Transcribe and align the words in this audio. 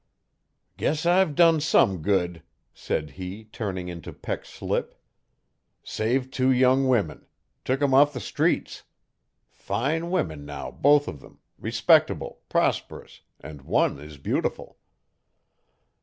'Guess 0.77 1.05
I've 1.05 1.35
done 1.35 1.61
some 1.61 2.01
good,' 2.01 2.41
said 2.73 3.11
he 3.11 3.43
turning 3.45 3.87
into 3.87 4.11
Peck 4.11 4.45
Slip. 4.45 4.95
'Saved 5.83 6.33
two 6.33 6.49
young 6.49 6.87
women. 6.87 7.27
Took 7.63 7.83
'em 7.83 7.93
off 7.93 8.11
the 8.11 8.19
streets. 8.19 8.81
Fine 9.51 10.09
women 10.09 10.43
now 10.43 10.71
both 10.71 11.07
of 11.07 11.19
them 11.19 11.37
respectable, 11.59 12.39
prosperous, 12.49 13.21
and 13.41 13.61
one 13.61 13.99
is 13.99 14.17
beautiful. 14.17 14.79